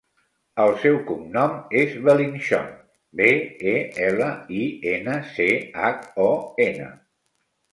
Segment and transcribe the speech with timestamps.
[0.61, 1.51] El seu cognom
[1.81, 2.65] és Belinchon:
[3.21, 3.29] be,
[3.75, 3.77] e,
[4.09, 4.31] ela,
[4.61, 5.49] i, ena, ce,
[5.85, 6.31] hac, o,
[6.67, 6.91] ena.